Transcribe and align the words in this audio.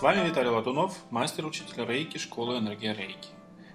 С 0.00 0.02
вами 0.02 0.26
Виталий 0.26 0.48
Латунов, 0.48 0.96
мастер-учитель 1.10 1.84
Рейки 1.84 2.16
школы 2.16 2.56
Энергия 2.56 2.94
Рейки. 2.94 3.28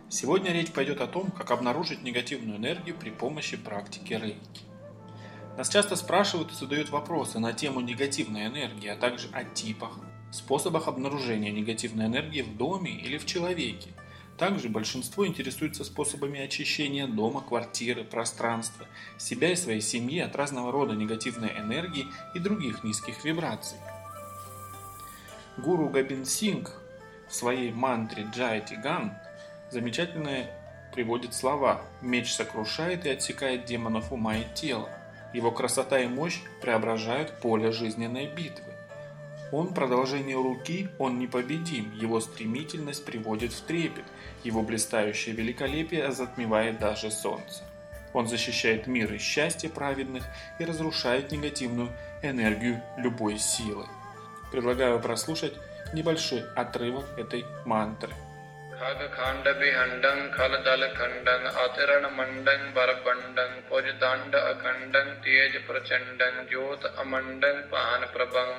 Сегодня 0.09 0.53
речь 0.53 0.71
пойдет 0.71 0.99
о 0.99 1.05
том, 1.05 1.29
как 1.29 1.51
обнаружить 1.51 2.01
негативную 2.01 2.57
энергию 2.57 2.95
при 2.97 3.11
помощи 3.11 3.57
практики 3.57 4.13
Рейки. 4.13 4.63
Нас 5.55 5.69
часто 5.69 5.95
спрашивают 5.95 6.51
и 6.51 6.55
задают 6.55 6.89
вопросы 6.89 7.37
на 7.37 7.53
тему 7.53 7.79
негативной 7.79 8.47
энергии, 8.47 8.87
а 8.87 8.95
также 8.95 9.27
о 9.33 9.43
типах, 9.43 9.99
способах 10.31 10.87
обнаружения 10.87 11.51
негативной 11.51 12.07
энергии 12.07 12.41
в 12.41 12.57
доме 12.57 12.89
или 12.89 13.19
в 13.19 13.27
человеке. 13.27 13.91
Также 14.39 14.67
большинство 14.67 15.27
интересуется 15.27 15.83
способами 15.83 16.39
очищения 16.39 17.05
дома, 17.05 17.41
квартиры, 17.41 18.03
пространства, 18.03 18.87
себя 19.19 19.51
и 19.51 19.55
своей 19.55 19.81
семьи 19.81 20.21
от 20.21 20.35
разного 20.35 20.71
рода 20.71 20.95
негативной 20.95 21.51
энергии 21.55 22.07
и 22.33 22.39
других 22.39 22.83
низких 22.83 23.23
вибраций. 23.23 23.77
Гуру 25.57 25.87
Габин 25.87 26.25
Синг 26.25 26.73
в 27.29 27.33
своей 27.33 27.71
мантре 27.71 28.27
Джай 28.33 28.59
Тиган 28.59 29.13
замечательно 29.69 30.47
приводит 30.93 31.33
слова 31.33 31.81
«Меч 32.01 32.33
сокрушает 32.33 33.05
и 33.05 33.09
отсекает 33.09 33.63
демонов 33.63 34.11
ума 34.11 34.35
и 34.35 34.43
тела. 34.53 34.89
Его 35.33 35.51
красота 35.51 35.99
и 35.99 36.07
мощь 36.07 36.41
преображают 36.61 37.39
поле 37.39 37.71
жизненной 37.71 38.27
битвы. 38.27 38.73
Он 39.53 39.73
продолжение 39.73 40.35
руки, 40.35 40.89
он 40.99 41.19
непобедим, 41.19 41.93
его 41.95 42.19
стремительность 42.19 43.05
приводит 43.05 43.53
в 43.53 43.61
трепет, 43.61 44.05
его 44.43 44.61
блистающее 44.61 45.33
великолепие 45.33 46.11
затмевает 46.11 46.79
даже 46.79 47.11
солнце. 47.11 47.63
Он 48.11 48.27
защищает 48.27 48.87
мир 48.87 49.13
и 49.13 49.17
счастье 49.17 49.69
праведных 49.69 50.25
и 50.59 50.65
разрушает 50.65 51.31
негативную 51.31 51.91
энергию 52.21 52.81
любой 52.97 53.37
силы. 53.37 53.85
Предлагаю 54.54 54.98
прослушать 55.00 55.54
небольшой 55.92 56.44
отрывок 56.56 57.06
этой 57.18 57.44
мантры. 57.66 58.12
खग 58.80 59.48
बिहंडं 59.60 60.20
खल 60.30 60.54
दल 60.64 60.86
खंडं 60.92 61.42
अतिरण 61.62 62.04
मंडं 62.14 62.62
बरबंडं 62.74 63.50
पुज 63.68 63.88
दंड 64.00 64.36
अखंडं 64.36 65.10
तेज 65.24 65.56
प्रचंडं 65.66 66.38
ज्योत 66.48 66.86
अमंडं 66.98 67.60
पान 67.68 68.06
प्रभं 68.06 68.54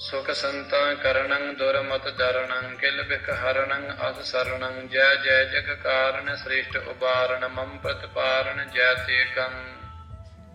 सुख 0.00 0.30
संता 0.40 0.80
करणं 0.94 1.52
दुरमत 1.58 2.08
दरणं 2.18 2.74
किल 2.76 3.02
बिक 3.02 3.30
हरणं 3.40 3.86
अध 4.06 4.22
शरणं 4.24 4.80
जय 4.86 5.14
जय 5.24 5.44
जग 5.52 5.70
कारण 5.82 6.34
श्रेष्ठ 6.36 6.76
उबारण 6.88 7.44
मम 7.52 7.76
प्रतिपारण 7.78 8.64
जय 8.74 8.94
ते 9.00 9.22
गंग 9.36 9.81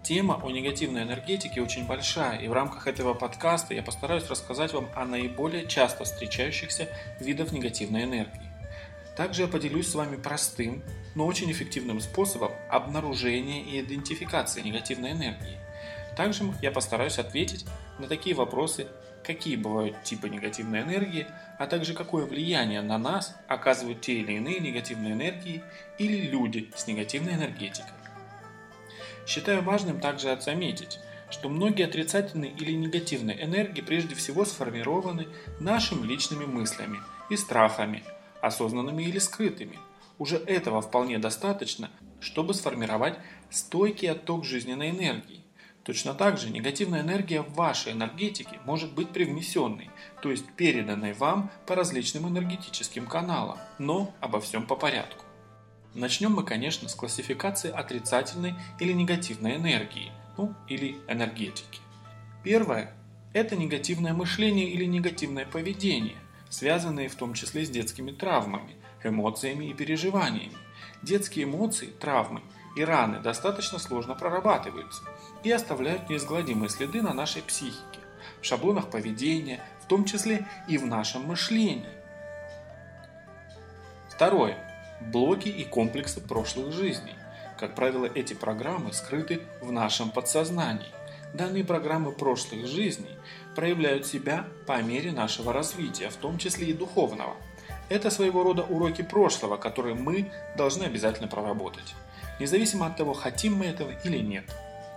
Тема 0.08 0.40
о 0.42 0.50
негативной 0.50 1.02
энергетике 1.02 1.60
очень 1.60 1.86
большая, 1.86 2.38
и 2.38 2.48
в 2.48 2.54
рамках 2.54 2.86
этого 2.86 3.12
подкаста 3.12 3.74
я 3.74 3.82
постараюсь 3.82 4.26
рассказать 4.30 4.72
вам 4.72 4.88
о 4.94 5.04
наиболее 5.04 5.66
часто 5.66 6.04
встречающихся 6.04 6.88
видах 7.20 7.52
негативной 7.52 8.04
энергии. 8.04 8.50
Также 9.18 9.42
я 9.42 9.48
поделюсь 9.48 9.86
с 9.86 9.94
вами 9.94 10.16
простым, 10.16 10.82
но 11.14 11.26
очень 11.26 11.52
эффективным 11.52 12.00
способом 12.00 12.52
обнаружения 12.70 13.62
и 13.62 13.82
идентификации 13.82 14.62
негативной 14.62 15.12
энергии. 15.12 15.58
Также 16.16 16.54
я 16.62 16.70
постараюсь 16.70 17.18
ответить 17.18 17.66
на 17.98 18.06
такие 18.06 18.34
вопросы, 18.34 18.86
какие 19.22 19.56
бывают 19.56 20.04
типы 20.04 20.30
негативной 20.30 20.84
энергии, 20.84 21.26
а 21.58 21.66
также 21.66 21.92
какое 21.92 22.24
влияние 22.24 22.80
на 22.80 22.96
нас 22.96 23.36
оказывают 23.46 24.00
те 24.00 24.14
или 24.14 24.32
иные 24.32 24.58
негативные 24.58 25.12
энергии 25.12 25.62
или 25.98 26.22
люди 26.22 26.70
с 26.74 26.86
негативной 26.86 27.34
энергетикой. 27.34 27.92
Считаю 29.28 29.62
важным 29.62 30.00
также 30.00 30.30
отметить, 30.30 31.00
что 31.28 31.50
многие 31.50 31.84
отрицательные 31.84 32.50
или 32.50 32.72
негативные 32.72 33.44
энергии 33.44 33.82
прежде 33.82 34.14
всего 34.14 34.46
сформированы 34.46 35.28
нашими 35.60 36.06
личными 36.06 36.46
мыслями 36.46 36.98
и 37.28 37.36
страхами, 37.36 38.02
осознанными 38.40 39.02
или 39.02 39.18
скрытыми. 39.18 39.78
Уже 40.16 40.38
этого 40.38 40.80
вполне 40.80 41.18
достаточно, 41.18 41.90
чтобы 42.20 42.54
сформировать 42.54 43.18
стойкий 43.50 44.10
отток 44.10 44.46
жизненной 44.46 44.88
энергии. 44.88 45.44
Точно 45.84 46.14
так 46.14 46.38
же 46.38 46.48
негативная 46.48 47.02
энергия 47.02 47.42
в 47.42 47.52
вашей 47.52 47.92
энергетике 47.92 48.58
может 48.64 48.94
быть 48.94 49.10
привнесенной, 49.10 49.90
то 50.22 50.30
есть 50.30 50.46
переданной 50.56 51.12
вам 51.12 51.50
по 51.66 51.74
различным 51.74 52.26
энергетическим 52.28 53.06
каналам, 53.06 53.58
но 53.78 54.14
обо 54.20 54.40
всем 54.40 54.66
по 54.66 54.74
порядку. 54.74 55.27
Начнем 55.94 56.32
мы, 56.32 56.44
конечно, 56.44 56.88
с 56.88 56.94
классификации 56.94 57.70
отрицательной 57.70 58.54
или 58.78 58.92
негативной 58.92 59.56
энергии, 59.56 60.12
ну 60.36 60.54
или 60.68 60.98
энергетики. 61.08 61.80
Первое– 62.44 62.92
это 63.32 63.56
негативное 63.56 64.12
мышление 64.12 64.68
или 64.68 64.84
негативное 64.84 65.46
поведение, 65.46 66.16
связанные 66.50 67.08
в 67.08 67.14
том 67.14 67.34
числе 67.34 67.64
с 67.64 67.70
детскими 67.70 68.10
травмами, 68.10 68.76
эмоциями 69.02 69.66
и 69.66 69.74
переживаниями. 69.74 70.56
Детские 71.02 71.46
эмоции, 71.46 71.86
травмы 71.86 72.42
и 72.76 72.84
раны 72.84 73.20
достаточно 73.20 73.78
сложно 73.78 74.14
прорабатываются 74.14 75.02
и 75.42 75.50
оставляют 75.50 76.10
неизгладимые 76.10 76.68
следы 76.68 77.02
на 77.02 77.14
нашей 77.14 77.42
психике, 77.42 78.00
в 78.40 78.44
шаблонах 78.44 78.90
поведения, 78.90 79.60
в 79.82 79.86
том 79.86 80.04
числе 80.04 80.46
и 80.68 80.76
в 80.76 80.86
нашем 80.86 81.26
мышлении. 81.26 81.88
Второе 84.10 84.67
блоки 85.00 85.48
и 85.48 85.64
комплексы 85.64 86.20
прошлых 86.20 86.72
жизней. 86.72 87.14
Как 87.58 87.74
правило, 87.74 88.06
эти 88.06 88.34
программы 88.34 88.92
скрыты 88.92 89.40
в 89.60 89.72
нашем 89.72 90.10
подсознании. 90.10 90.92
Данные 91.34 91.64
программы 91.64 92.12
прошлых 92.12 92.66
жизней 92.66 93.16
проявляют 93.54 94.06
себя 94.06 94.46
по 94.66 94.80
мере 94.82 95.12
нашего 95.12 95.52
развития, 95.52 96.08
в 96.08 96.16
том 96.16 96.38
числе 96.38 96.68
и 96.68 96.72
духовного. 96.72 97.34
Это 97.88 98.10
своего 98.10 98.42
рода 98.42 98.62
уроки 98.62 99.02
прошлого, 99.02 99.56
которые 99.56 99.94
мы 99.94 100.30
должны 100.56 100.84
обязательно 100.84 101.28
проработать, 101.28 101.94
независимо 102.38 102.86
от 102.86 102.96
того, 102.96 103.14
хотим 103.14 103.56
мы 103.56 103.66
этого 103.66 103.92
или 104.04 104.18
нет. 104.18 104.44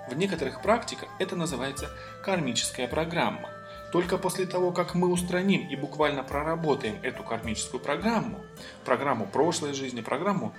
В 0.10 0.16
некоторых 0.16 0.62
практиках 0.62 1.10
это 1.20 1.36
называется 1.36 1.90
кармическая 2.24 2.88
программа– 2.88 3.50
только 3.92 4.18
после 4.18 4.46
того, 4.46 4.72
как 4.72 4.96
мы 4.96 5.12
устраним 5.12 5.68
и 5.68 5.76
буквально 5.76 6.24
проработаем 6.24 6.96
эту 7.04 7.24
кармическую 7.24 7.82
программу, 7.82 8.40
программу 8.86 9.26
прошлой 9.26 9.74
жизни, 9.74 10.02
программу 10.02 10.54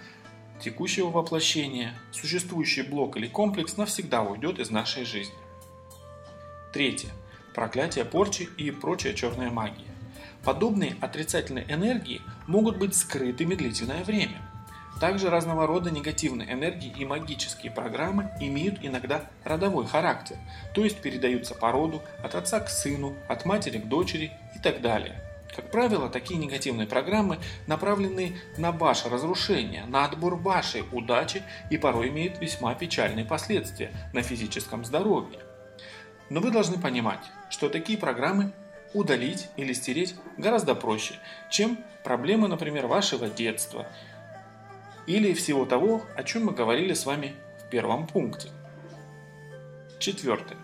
текущего 0.61 1.11
воплощения, 1.11 1.95
существующий 2.13 2.83
блок 2.83 3.17
или 3.17 3.27
комплекс 3.27 3.77
навсегда 3.77 4.23
уйдет 4.23 4.59
из 4.59 4.71
нашей 4.71 5.05
жизни. 5.05 5.35
Третье. 6.73 7.11
Проклятие, 7.55 8.05
порчи 8.05 8.49
и 8.57 8.71
прочая 8.71 9.13
черная 9.13 9.51
магия. 9.51 9.91
Подобные 10.45 10.97
отрицательные 11.01 11.67
энергии 11.69 12.23
могут 12.47 12.79
быть 12.79 12.95
скрытыми 12.95 13.55
длительное 13.55 14.05
время– 14.05 14.41
также 15.03 15.31
разного 15.31 15.67
рода 15.67 15.91
негативные 15.91 16.53
энергии 16.53 16.95
и 16.97 17.05
магические 17.05 17.73
программы 17.73 18.31
имеют 18.39 18.79
иногда 18.83 19.23
родовой 19.43 19.85
характер, 19.85 20.37
то 20.75 20.85
есть 20.85 21.01
передаются 21.01 21.57
по 21.57 21.73
роду 21.73 22.03
от 22.23 22.37
отца 22.37 22.61
к 22.61 22.69
сыну, 22.71 23.17
от 23.27 23.45
матери 23.45 23.79
к 23.79 23.87
дочери 23.87 24.31
и 24.55 24.61
так 24.61 24.81
далее. 24.81 25.21
Как 25.57 25.73
правило, 25.73 26.09
такие 26.09 26.39
негативные 26.39 26.87
программы 26.87 27.41
направлены 27.67 28.37
на 28.57 28.71
ваше 28.71 29.09
разрушение, 29.09 29.87
на 29.87 30.05
отбор 30.05 30.37
вашей 30.37 30.85
удачи 30.93 31.43
и 31.69 31.79
порой 31.79 32.11
имеют 32.11 32.39
весьма 32.39 32.73
печальные 32.77 33.25
последствия 33.25 33.91
на 34.13 34.23
физическом 34.23 34.85
здоровье. 34.85 35.41
Но 36.31 36.39
вы 36.39 36.53
должны 36.53 36.79
понимать, 36.79 37.25
что 37.51 37.69
такие 37.69 37.99
программы 37.99 38.53
удалить 38.95 39.49
или 39.57 39.73
стереть 39.73 40.15
гораздо 40.37 40.77
проще, 40.77 41.15
чем 41.51 41.77
проблемы, 42.05 42.47
например, 42.47 42.87
вашего 42.87 43.27
детства– 43.27 43.89
или 45.07 45.33
всего 45.33 45.65
того, 45.65 46.03
о 46.17 46.23
чем 46.23 46.47
мы 46.47 46.53
говорили 46.53 46.95
с 46.95 47.07
вами 47.07 47.35
в 47.61 47.71
первом 47.71 48.07
пункте. 48.07 48.51
Четвертое. 49.99 50.59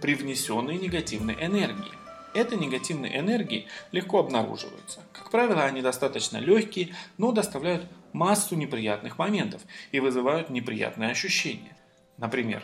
Привнесенные 0.00 0.78
негативные 0.78 1.36
энергии. 1.44 1.92
Эти 2.32 2.54
негативные 2.54 3.18
энергии 3.18 3.66
легко 3.92 4.20
обнаруживаются. 4.20 5.00
Как 5.12 5.30
правило, 5.30 5.64
они 5.64 5.82
достаточно 5.82 6.38
легкие, 6.38 6.94
но 7.18 7.32
доставляют 7.32 7.86
массу 8.12 8.54
неприятных 8.54 9.18
моментов 9.18 9.62
и 9.90 10.00
вызывают 10.00 10.48
неприятные 10.50 11.10
ощущения. 11.10 11.76
Например, 12.18 12.62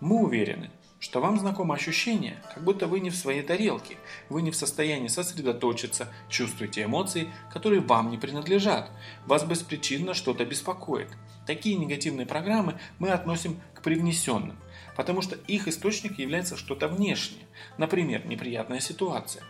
мы 0.00 0.22
уверены, 0.22 0.70
что 1.02 1.20
вам 1.20 1.36
знакомо 1.36 1.74
ощущение, 1.74 2.40
как 2.54 2.62
будто 2.62 2.86
вы 2.86 3.00
не 3.00 3.10
в 3.10 3.16
своей 3.16 3.42
тарелке, 3.42 3.96
вы 4.28 4.40
не 4.40 4.52
в 4.52 4.56
состоянии 4.56 5.08
сосредоточиться, 5.08 6.06
чувствуете 6.28 6.84
эмоции, 6.84 7.28
которые 7.52 7.80
вам 7.80 8.08
не 8.08 8.18
принадлежат, 8.18 8.88
вас 9.26 9.42
беспричинно 9.42 10.14
что-то 10.14 10.44
беспокоит. 10.44 11.08
Такие 11.44 11.74
негативные 11.74 12.24
программы 12.24 12.78
мы 13.00 13.08
относим 13.08 13.60
к 13.74 13.82
привнесенным, 13.82 14.56
потому 14.96 15.22
что 15.22 15.34
их 15.48 15.66
источник 15.66 16.20
является 16.20 16.56
что-то 16.56 16.86
внешнее, 16.86 17.46
например, 17.78 18.24
неприятная 18.24 18.78
ситуация, 18.78 19.42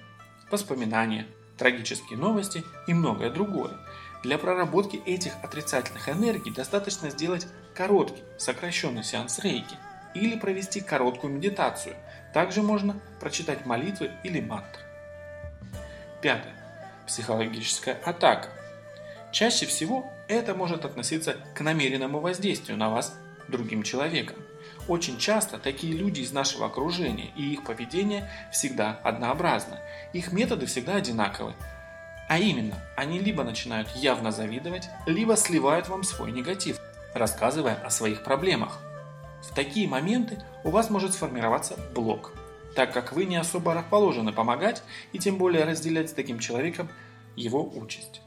воспоминания, 0.51 1.27
трагические 1.59 2.19
новости 2.19 2.65
и 2.87 2.95
многое 2.95 3.29
другое. 3.29 3.77
Для 4.23 4.39
проработки 4.39 5.03
этих 5.05 5.35
отрицательных 5.45 6.09
энергий 6.09 6.51
достаточно 6.51 7.11
сделать 7.11 7.47
короткий, 7.75 8.23
сокращенный 8.39 9.05
сеанс 9.05 9.39
рейки– 9.41 9.77
или 10.15 10.39
провести 10.39 10.81
короткую 10.81 11.35
медитацию. 11.35 11.95
Также 12.33 12.63
можно 12.63 12.97
прочитать 13.21 13.67
молитвы 13.67 14.11
или 14.25 14.41
мантры. 14.41 14.83
Пятое. 16.21 16.55
Психологическая 17.07 17.99
атака. 18.05 18.49
Чаще 19.33 19.67
всего 19.67 20.11
это 20.29 20.55
может 20.55 20.85
относиться 20.85 21.37
к 21.55 21.61
намеренному 21.61 22.21
воздействию 22.21 22.79
на 22.79 22.91
вас 22.91 23.15
другим 23.49 23.83
человеком. 23.83 24.37
Очень 24.89 25.19
часто 25.19 25.59
такие 25.59 25.95
люди 25.95 26.21
из 26.21 26.33
нашего 26.33 26.67
окружения 26.67 27.31
и 27.37 27.53
их 27.53 27.65
поведение 27.65 28.29
всегда 28.51 29.01
однообразно. 29.03 29.81
Их 30.13 30.33
методы 30.33 30.67
всегда 30.67 30.97
одинаковы. 30.97 31.55
А 32.29 32.39
именно, 32.39 32.77
они 32.97 33.19
либо 33.19 33.45
начинают 33.45 33.89
явно 33.91 34.31
завидовать, 34.33 34.89
либо 35.07 35.37
сливают 35.37 35.89
вам 35.89 36.03
свой 36.03 36.33
негатив, 36.33 36.81
рассказывая 37.15 37.75
о 37.75 37.91
своих 37.91 38.23
проблемах. 38.25 38.81
В 39.43 39.55
такие 39.55 39.89
моменты 39.89 40.43
у 40.65 40.71
вас 40.71 40.89
может 40.89 41.15
сформироваться 41.15 41.77
блок, 41.95 42.33
так 42.75 42.93
как 42.93 43.13
вы 43.13 43.25
не 43.25 43.37
особо 43.37 43.75
расположены 43.75 44.33
помогать 44.33 44.83
и 45.13 45.19
тем 45.19 45.37
более 45.37 45.65
разделять 45.65 46.11
с 46.11 46.13
таким 46.13 46.39
человеком 46.39 46.89
его 47.37 47.63
участь. 47.63 48.23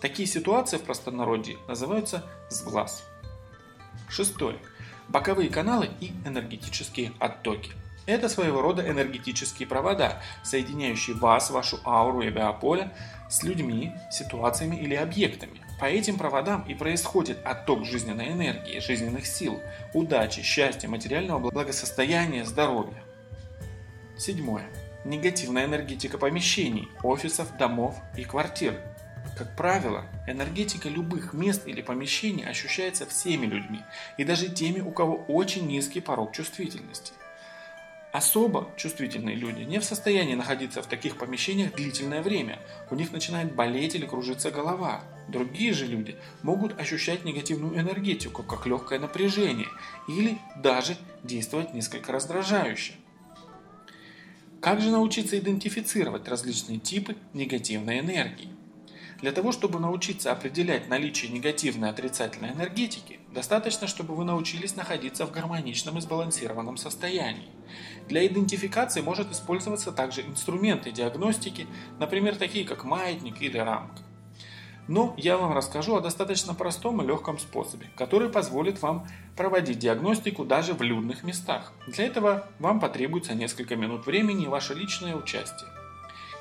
Такие 0.00 0.28
ситуации 0.28 0.76
в 0.76 0.82
простонародье 0.82 1.56
называются 1.66 2.24
сглаз. 2.50 3.02
Шестое. 4.08 4.58
Боковые 5.08 5.48
каналы 5.48 5.90
и 6.00 6.12
энергетические 6.24 7.12
оттоки. 7.18 7.72
Это 8.06 8.28
своего 8.28 8.62
рода 8.62 8.88
энергетические 8.88 9.66
провода, 9.68 10.22
соединяющие 10.42 11.16
вас, 11.16 11.50
вашу 11.50 11.78
ауру 11.84 12.22
и 12.22 12.30
биополе 12.30 12.94
с 13.28 13.42
людьми, 13.42 13.92
ситуациями 14.10 14.76
или 14.76 14.94
объектами. 14.94 15.60
По 15.78 15.84
этим 15.84 16.18
проводам 16.18 16.62
и 16.62 16.74
происходит 16.74 17.38
отток 17.44 17.84
жизненной 17.84 18.32
энергии, 18.32 18.80
жизненных 18.80 19.26
сил, 19.26 19.60
удачи, 19.94 20.42
счастья, 20.42 20.88
материального 20.88 21.50
благосостояния, 21.50 22.44
здоровья. 22.44 23.02
Седьмое. 24.16 24.64
Негативная 25.04 25.66
энергетика 25.66 26.18
помещений, 26.18 26.88
офисов, 27.04 27.56
домов 27.56 27.96
и 28.16 28.24
квартир. 28.24 28.80
Как 29.36 29.54
правило, 29.56 30.04
энергетика 30.26 30.88
любых 30.88 31.32
мест 31.32 31.62
или 31.68 31.80
помещений 31.80 32.44
ощущается 32.44 33.06
всеми 33.06 33.46
людьми 33.46 33.80
и 34.16 34.24
даже 34.24 34.48
теми, 34.48 34.80
у 34.80 34.90
кого 34.90 35.24
очень 35.28 35.68
низкий 35.68 36.00
порог 36.00 36.32
чувствительности. 36.32 37.12
Особо 38.18 38.68
чувствительные 38.76 39.36
люди 39.36 39.62
не 39.62 39.78
в 39.78 39.84
состоянии 39.84 40.34
находиться 40.34 40.82
в 40.82 40.88
таких 40.88 41.18
помещениях 41.18 41.72
длительное 41.76 42.20
время, 42.20 42.58
у 42.90 42.96
них 42.96 43.12
начинает 43.12 43.54
болеть 43.54 43.94
или 43.94 44.06
кружиться 44.06 44.50
голова. 44.50 45.04
Другие 45.28 45.72
же 45.72 45.86
люди 45.86 46.16
могут 46.42 46.80
ощущать 46.80 47.24
негативную 47.24 47.78
энергетику, 47.78 48.42
как 48.42 48.66
легкое 48.66 48.98
напряжение, 48.98 49.68
или 50.08 50.36
даже 50.56 50.96
действовать 51.22 51.74
несколько 51.74 52.10
раздражающе. 52.10 52.94
Как 54.60 54.80
же 54.80 54.90
научиться 54.90 55.38
идентифицировать 55.38 56.26
различные 56.26 56.80
типы 56.80 57.14
негативной 57.34 58.00
энергии? 58.00 58.48
Для 59.20 59.32
того, 59.32 59.50
чтобы 59.50 59.80
научиться 59.80 60.30
определять 60.30 60.88
наличие 60.88 61.32
негативной 61.32 61.88
и 61.88 61.90
отрицательной 61.90 62.52
энергетики, 62.52 63.18
достаточно, 63.32 63.88
чтобы 63.88 64.14
вы 64.14 64.24
научились 64.24 64.76
находиться 64.76 65.26
в 65.26 65.32
гармоничном 65.32 65.98
и 65.98 66.00
сбалансированном 66.00 66.76
состоянии. 66.76 67.50
Для 68.08 68.24
идентификации 68.24 69.00
может 69.00 69.32
использоваться 69.32 69.90
также 69.90 70.22
инструменты 70.22 70.92
диагностики, 70.92 71.66
например, 71.98 72.36
такие 72.36 72.64
как 72.64 72.84
маятник 72.84 73.42
или 73.42 73.58
рамка. 73.58 74.02
Но 74.86 75.14
я 75.18 75.36
вам 75.36 75.52
расскажу 75.52 75.96
о 75.96 76.00
достаточно 76.00 76.54
простом 76.54 77.02
и 77.02 77.06
легком 77.06 77.38
способе, 77.38 77.90
который 77.96 78.30
позволит 78.30 78.80
вам 78.80 79.06
проводить 79.36 79.80
диагностику 79.80 80.44
даже 80.44 80.72
в 80.74 80.80
людных 80.80 81.24
местах. 81.24 81.72
Для 81.88 82.06
этого 82.06 82.46
вам 82.58 82.80
потребуется 82.80 83.34
несколько 83.34 83.76
минут 83.76 84.06
времени 84.06 84.44
и 84.44 84.48
ваше 84.48 84.74
личное 84.74 85.14
участие. 85.14 85.68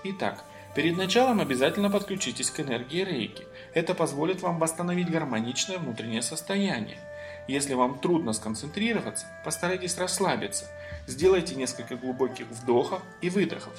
Итак, 0.05 0.45
Перед 0.77 0.95
началом 0.95 1.39
обязательно 1.39 1.89
подключитесь 1.89 2.51
к 2.51 2.59
энергии 2.59 3.03
рейки. 3.03 3.47
Это 3.73 3.95
позволит 3.95 4.43
вам 4.43 4.59
восстановить 4.59 5.09
гармоничное 5.09 5.79
внутреннее 5.79 6.21
состояние. 6.21 6.99
Если 7.47 7.73
вам 7.73 7.97
трудно 7.97 8.31
сконцентрироваться, 8.31 9.25
постарайтесь 9.43 9.97
расслабиться. 9.97 10.65
Сделайте 11.07 11.55
несколько 11.55 11.95
глубоких 11.95 12.45
вдохов 12.51 13.01
и 13.21 13.31
выдохов. 13.31 13.73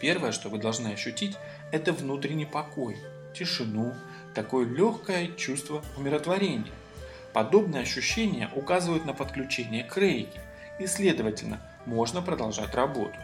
Первое, 0.00 0.32
что 0.32 0.48
вы 0.48 0.56
должны 0.56 0.88
ощутить, 0.88 1.36
это 1.70 1.92
внутренний 1.92 2.46
покой, 2.46 2.96
тишину, 3.34 3.92
такое 4.34 4.64
легкое 4.64 5.26
чувство 5.36 5.84
умиротворения. 5.98 6.72
Подобные 7.34 7.82
ощущения 7.82 8.48
указывают 8.56 9.04
на 9.04 9.12
подключение 9.12 9.84
к 9.84 9.98
рейке, 9.98 10.40
и, 10.78 10.86
следовательно, 10.86 11.60
можно 11.84 12.22
продолжать 12.22 12.74
работу. 12.74 13.18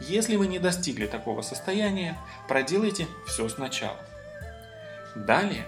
Если 0.00 0.36
вы 0.36 0.46
не 0.46 0.58
достигли 0.58 1.06
такого 1.06 1.42
состояния, 1.42 2.18
проделайте 2.48 3.06
все 3.26 3.48
сначала. 3.48 3.98
Далее 5.14 5.64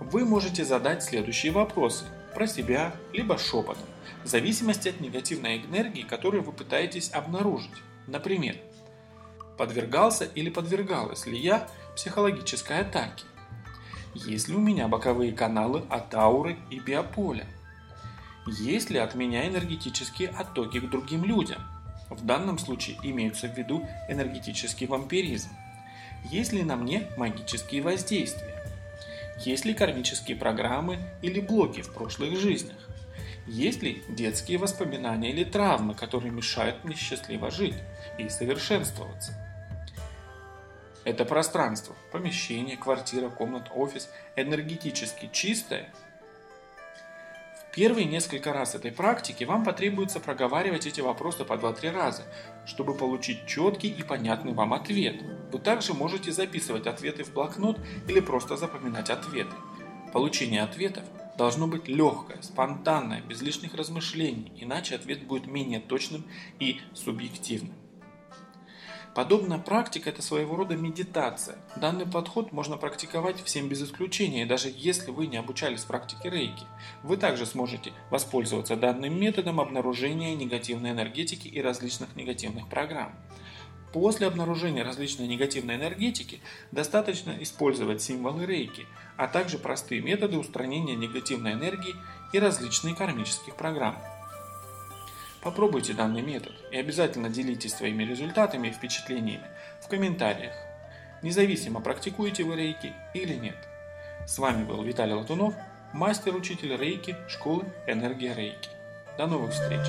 вы 0.00 0.24
можете 0.24 0.64
задать 0.64 1.02
следующие 1.02 1.52
вопросы 1.52 2.04
про 2.34 2.46
себя, 2.46 2.92
либо 3.12 3.38
шепотом, 3.38 3.84
в 4.24 4.26
зависимости 4.26 4.88
от 4.88 5.00
негативной 5.00 5.58
энергии, 5.58 6.02
которую 6.02 6.42
вы 6.42 6.52
пытаетесь 6.52 7.12
обнаружить. 7.12 7.70
Например, 8.06 8.56
подвергался 9.56 10.24
или 10.24 10.50
подвергалась 10.50 11.26
ли 11.26 11.38
я 11.38 11.68
психологической 11.94 12.80
атаке? 12.80 13.24
Есть 14.14 14.48
ли 14.48 14.56
у 14.56 14.60
меня 14.60 14.88
боковые 14.88 15.32
каналы 15.32 15.84
от 15.88 16.14
ауры 16.14 16.58
и 16.70 16.80
биополя? 16.80 17.46
Есть 18.46 18.90
ли 18.90 18.98
от 18.98 19.14
меня 19.14 19.46
энергетические 19.46 20.30
оттоки 20.30 20.80
к 20.80 20.90
другим 20.90 21.24
людям? 21.24 21.62
В 22.14 22.24
данном 22.24 22.58
случае 22.58 22.96
имеются 23.02 23.48
в 23.48 23.56
виду 23.56 23.86
энергетический 24.08 24.86
вампиризм. 24.86 25.50
Есть 26.24 26.52
ли 26.52 26.62
на 26.62 26.76
мне 26.76 27.08
магические 27.16 27.82
воздействия? 27.82 28.62
Есть 29.38 29.64
ли 29.64 29.74
кармические 29.74 30.36
программы 30.36 30.98
или 31.20 31.40
блоки 31.40 31.82
в 31.82 31.92
прошлых 31.92 32.38
жизнях? 32.38 32.76
Есть 33.46 33.82
ли 33.82 34.04
детские 34.08 34.58
воспоминания 34.58 35.30
или 35.30 35.42
травмы, 35.42 35.94
которые 35.94 36.30
мешают 36.30 36.84
мне 36.84 36.94
счастливо 36.94 37.50
жить 37.50 37.74
и 38.18 38.28
совершенствоваться? 38.28 39.32
Это 41.04 41.24
пространство, 41.24 41.96
помещение, 42.12 42.76
квартира, 42.76 43.28
комната, 43.28 43.72
офис 43.72 44.08
энергетически 44.36 45.28
чистое 45.32 45.92
Первые 47.74 48.04
несколько 48.04 48.52
раз 48.52 48.74
этой 48.74 48.92
практики 48.92 49.44
вам 49.44 49.64
потребуется 49.64 50.20
проговаривать 50.20 50.86
эти 50.86 51.00
вопросы 51.00 51.46
по 51.46 51.54
2-3 51.54 51.90
раза, 51.90 52.24
чтобы 52.66 52.94
получить 52.94 53.46
четкий 53.46 53.88
и 53.88 54.02
понятный 54.02 54.52
вам 54.52 54.74
ответ. 54.74 55.22
Вы 55.50 55.58
также 55.58 55.94
можете 55.94 56.32
записывать 56.32 56.86
ответы 56.86 57.24
в 57.24 57.32
блокнот 57.32 57.80
или 58.08 58.20
просто 58.20 58.58
запоминать 58.58 59.08
ответы. 59.08 59.54
Получение 60.12 60.62
ответов 60.62 61.04
должно 61.38 61.66
быть 61.66 61.88
легкое, 61.88 62.42
спонтанное, 62.42 63.22
без 63.22 63.40
лишних 63.40 63.72
размышлений, 63.74 64.52
иначе 64.56 64.94
ответ 64.94 65.26
будет 65.26 65.46
менее 65.46 65.80
точным 65.80 66.26
и 66.60 66.78
субъективным. 66.92 67.81
Подобная 69.14 69.58
практика– 69.58 70.08
это 70.10 70.22
своего 70.22 70.56
рода 70.56 70.74
медитация. 70.74 71.58
Данный 71.76 72.06
подход 72.06 72.50
можно 72.50 72.78
практиковать 72.78 73.42
всем 73.44 73.68
без 73.68 73.82
исключения, 73.82 74.42
и 74.42 74.46
даже 74.46 74.72
если 74.74 75.10
вы 75.10 75.26
не 75.26 75.36
обучались 75.36 75.84
практике 75.84 76.30
рейки, 76.30 76.64
вы 77.02 77.18
также 77.18 77.44
сможете 77.44 77.92
воспользоваться 78.08 78.74
данным 78.74 79.20
методом 79.20 79.60
обнаружения 79.60 80.34
негативной 80.34 80.92
энергетики 80.92 81.46
и 81.46 81.60
различных 81.60 82.16
негативных 82.16 82.70
программ. 82.70 83.12
После 83.92 84.26
обнаружения 84.26 84.82
различной 84.82 85.28
негативной 85.28 85.74
энергетики 85.74 86.40
достаточно 86.70 87.36
использовать 87.40 88.00
символы 88.00 88.46
рейки, 88.46 88.86
а 89.18 89.28
также 89.28 89.58
простые 89.58 90.00
методы 90.00 90.38
устранения 90.38 90.96
негативной 90.96 91.52
энергии 91.52 91.94
и 92.32 92.38
различные 92.38 92.94
кармических 92.94 93.56
программ. 93.56 93.98
Попробуйте 95.42 95.92
данный 95.92 96.22
метод 96.22 96.52
и 96.70 96.76
обязательно 96.76 97.28
делитесь 97.28 97.74
своими 97.74 98.04
результатами 98.04 98.68
и 98.68 98.72
впечатлениями 98.72 99.46
в 99.80 99.88
комментариях, 99.88 100.54
независимо 101.20 101.80
практикуете 101.80 102.44
вы 102.44 102.56
рейки 102.56 102.92
или 103.12 103.34
нет. 103.34 103.56
С 104.24 104.38
вами 104.38 104.64
был 104.64 104.82
Виталий 104.84 105.14
Латунов, 105.14 105.54
мастер-учитель 105.92 106.76
рейки 106.76 107.16
школы 107.28 107.64
Энергия 107.88 108.34
Рейки. 108.34 108.70
До 109.18 109.26
новых 109.26 109.52
встреч! 109.52 109.82